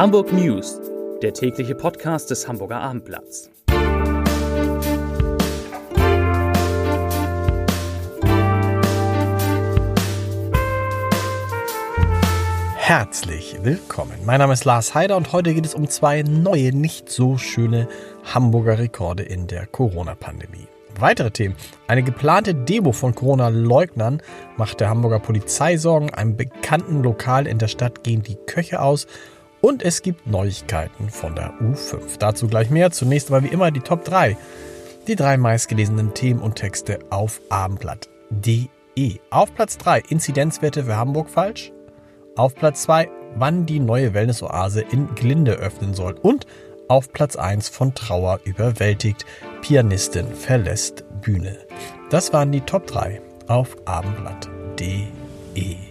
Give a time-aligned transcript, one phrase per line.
[0.00, 0.80] Hamburg News,
[1.20, 3.50] der tägliche Podcast des Hamburger Abendblatts.
[12.76, 14.14] Herzlich willkommen.
[14.24, 17.86] Mein Name ist Lars Heider und heute geht es um zwei neue, nicht so schöne
[18.24, 20.66] Hamburger Rekorde in der Corona-Pandemie.
[20.98, 21.56] Weitere Themen.
[21.88, 24.22] Eine geplante Demo von Corona-Leugnern
[24.56, 26.08] macht der Hamburger Polizei Sorgen.
[26.14, 29.06] Einem bekannten Lokal in der Stadt gehen die Köche aus.
[29.60, 32.18] Und es gibt Neuigkeiten von der U5.
[32.18, 32.90] Dazu gleich mehr.
[32.90, 34.36] Zunächst aber wie immer die Top 3.
[35.06, 38.68] Die drei meistgelesenen Themen und Texte auf abendblatt.de.
[39.30, 41.72] Auf Platz 3 Inzidenzwerte für Hamburg falsch.
[42.36, 46.14] Auf Platz 2 wann die neue Wellness-Oase in Glinde öffnen soll.
[46.14, 46.46] Und
[46.88, 49.24] auf Platz 1 von Trauer überwältigt.
[49.62, 51.58] Pianistin verlässt Bühne.
[52.10, 55.89] Das waren die Top 3 auf abendblatt.de.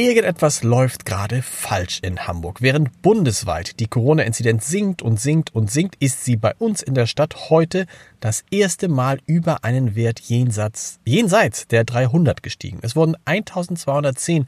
[0.00, 2.62] Irgendetwas läuft gerade falsch in Hamburg.
[2.62, 7.04] Während bundesweit die Corona-Inzidenz sinkt und sinkt und sinkt, ist sie bei uns in der
[7.04, 7.84] Stadt heute
[8.18, 12.78] das erste Mal über einen Wert jenseits, jenseits der 300 gestiegen.
[12.80, 14.46] Es wurden 1210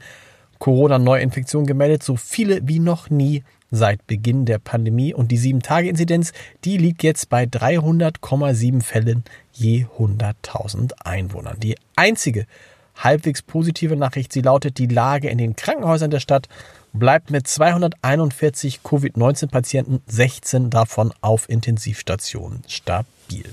[0.57, 5.13] Corona-Neuinfektionen gemeldet, so viele wie noch nie seit Beginn der Pandemie.
[5.13, 6.33] Und die 7-Tage-Inzidenz,
[6.65, 11.59] die liegt jetzt bei 300,7 Fällen je 100.000 Einwohnern.
[11.59, 12.47] Die einzige
[12.95, 14.33] halbwegs positive Nachricht.
[14.33, 16.47] Sie lautet, die Lage in den Krankenhäusern der Stadt
[16.93, 23.45] bleibt mit 241 Covid-19-Patienten, 16 davon auf Intensivstationen, stabil.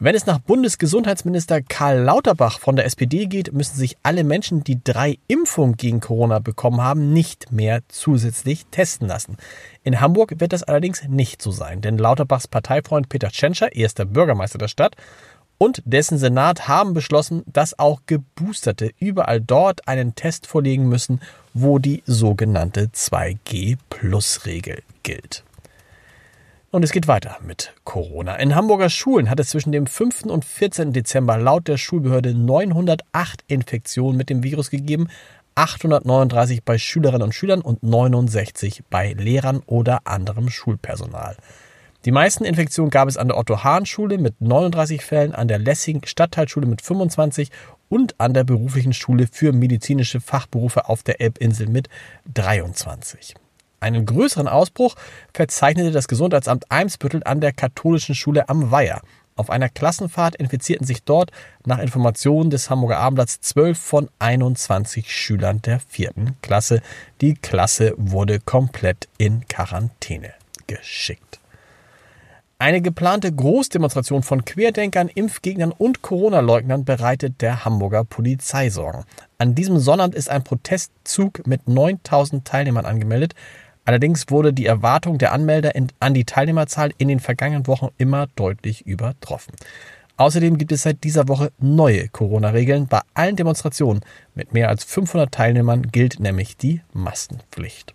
[0.00, 4.78] Wenn es nach Bundesgesundheitsminister Karl Lauterbach von der SPD geht, müssen sich alle Menschen, die
[4.82, 9.38] drei Impfungen gegen Corona bekommen haben, nicht mehr zusätzlich testen lassen.
[9.82, 14.58] In Hamburg wird das allerdings nicht so sein, denn Lauterbachs Parteifreund Peter Tschentscher, erster Bürgermeister
[14.58, 14.94] der Stadt,
[15.58, 21.20] und dessen Senat haben beschlossen, dass auch Geboosterte überall dort einen Test vorlegen müssen,
[21.52, 25.44] wo die sogenannte 2G-Plus-Regel gilt.
[26.70, 28.36] Und es geht weiter mit Corona.
[28.36, 30.24] In Hamburger Schulen hat es zwischen dem 5.
[30.26, 30.92] und 14.
[30.92, 35.08] Dezember laut der Schulbehörde 908 Infektionen mit dem Virus gegeben,
[35.54, 41.36] 839 bei Schülerinnen und Schülern und 69 bei Lehrern oder anderem Schulpersonal.
[42.08, 46.66] Die meisten Infektionen gab es an der Otto-Hahn-Schule mit 39 Fällen, an der Lessing Stadtteilschule
[46.66, 47.50] mit 25
[47.90, 51.90] und an der beruflichen Schule für medizinische Fachberufe auf der Elbinsel mit
[52.32, 53.34] 23.
[53.80, 54.94] Einen größeren Ausbruch
[55.34, 59.02] verzeichnete das Gesundheitsamt Eimsbüttel an der katholischen Schule am Weiher.
[59.36, 61.30] Auf einer Klassenfahrt infizierten sich dort
[61.66, 66.80] nach Informationen des Hamburger Abendblatts 12 von 21 Schülern der vierten Klasse.
[67.20, 70.32] Die Klasse wurde komplett in Quarantäne
[70.66, 71.38] geschickt.
[72.60, 79.04] Eine geplante Großdemonstration von Querdenkern, Impfgegnern und Corona-Leugnern bereitet der Hamburger Polizei Sorgen.
[79.38, 83.36] An diesem Sonnabend ist ein Protestzug mit 9000 Teilnehmern angemeldet.
[83.84, 85.70] Allerdings wurde die Erwartung der Anmelder
[86.00, 89.54] an die Teilnehmerzahl in den vergangenen Wochen immer deutlich übertroffen.
[90.16, 92.88] Außerdem gibt es seit dieser Woche neue Corona-Regeln.
[92.88, 94.00] Bei allen Demonstrationen
[94.34, 97.94] mit mehr als 500 Teilnehmern gilt nämlich die Maskenpflicht.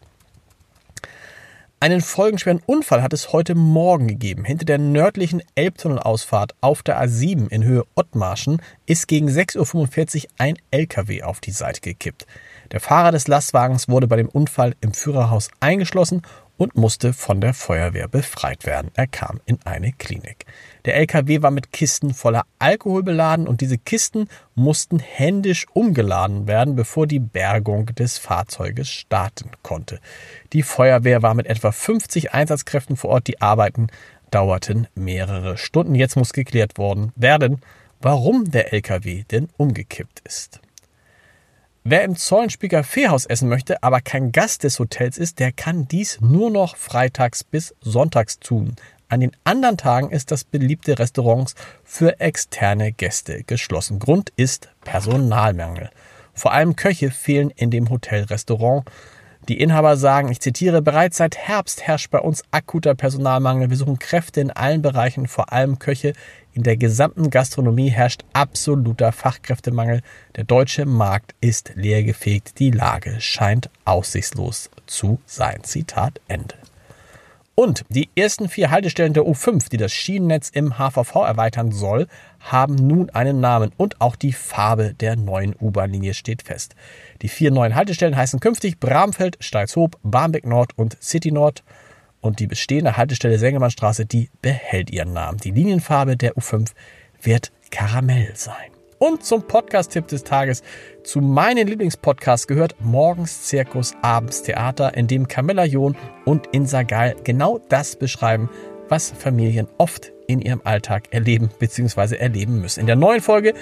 [1.84, 4.46] Einen folgenschweren Unfall hat es heute Morgen gegeben.
[4.46, 10.56] Hinter der nördlichen Elbtunnelausfahrt auf der A7 in Höhe Ottmarschen ist gegen 6.45 Uhr ein
[10.72, 12.26] LKW auf die Seite gekippt.
[12.72, 16.22] Der Fahrer des Lastwagens wurde bei dem Unfall im Führerhaus eingeschlossen
[16.58, 18.92] und musste von der Feuerwehr befreit werden.
[18.94, 20.46] Er kam in eine Klinik.
[20.86, 26.76] Der LKW war mit Kisten voller Alkohol beladen und diese Kisten mussten händisch umgeladen werden,
[26.76, 30.00] bevor die Bergung des Fahrzeuges starten konnte.
[30.54, 33.28] Die Feuerwehr war mit etwa 50 Einsatzkräften vor Ort.
[33.28, 33.88] Die Arbeiten
[34.32, 35.96] dauerten mehrere Stunden.
[35.96, 37.62] Jetzt muss geklärt worden werden,
[38.02, 40.60] warum der LKW denn umgekippt ist.
[41.86, 46.22] Wer im Zollenspieker Feehaus essen möchte, aber kein Gast des Hotels ist, der kann dies
[46.22, 48.78] nur noch freitags bis sonntags tun.
[49.10, 54.00] An den anderen Tagen ist das beliebte Restaurants für externe Gäste geschlossen.
[54.00, 55.90] Grund ist Personalmangel.
[56.34, 58.86] Vor allem Köche fehlen in dem Hotelrestaurant.
[59.50, 63.70] Die Inhaber sagen, ich zitiere, bereits seit Herbst herrscht bei uns akuter Personalmangel.
[63.70, 66.14] Wir suchen Kräfte in allen Bereichen, vor allem Köche.
[66.54, 70.02] In der gesamten Gastronomie herrscht absoluter Fachkräftemangel.
[70.38, 72.60] Der deutsche Markt ist leergefegt.
[72.60, 75.62] Die Lage scheint aussichtslos zu sein.
[75.64, 76.56] Zitat Ende.
[77.56, 82.08] Und die ersten vier Haltestellen der U5, die das Schienennetz im HVV erweitern soll,
[82.40, 86.76] haben nun einen Namen und auch die Farbe der neuen U-Bahn-Linie steht fest.
[87.22, 91.64] Die vier neuen Haltestellen heißen künftig Bramfeld, Steilshoop, Barmbek Nord und City Nord.
[92.22, 95.38] Und die bestehende Haltestelle Sengemannstraße, die behält ihren Namen.
[95.38, 96.72] Die Linienfarbe der U5
[97.22, 98.73] wird Karamell sein.
[99.04, 100.64] Und zum Podcast-Tipp des Tages.
[101.04, 107.18] Zu meinen Lieblingspodcasts gehört Morgens Zirkus, Abends Theater, in dem Camilla John und Insa Geil
[107.26, 108.50] genau das beschreiben,
[108.88, 112.16] was Familien oft in ihrem Alltag erleben bzw.
[112.16, 112.80] erleben müssen.
[112.80, 113.54] In der neuen Folge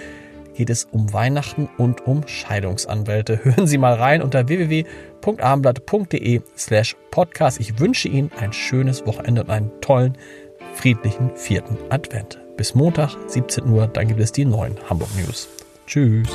[0.54, 3.44] geht es um Weihnachten und um Scheidungsanwälte.
[3.44, 7.60] Hören Sie mal rein unter www.abendblatt.de slash podcast.
[7.60, 10.20] Ich wünsche Ihnen ein schönes Wochenende und einen tollen,
[10.76, 12.40] friedlichen vierten Advent.
[12.62, 15.50] Bis Montag, 17 Uhr, dann gibt es die neuen Hamburg News.
[15.88, 16.28] Tschüss.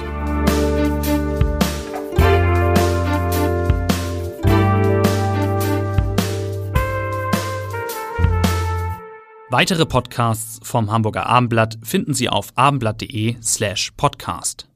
[9.50, 14.66] Weitere Podcasts vom Hamburger Abendblatt finden Sie auf abendblatt.de slash podcast.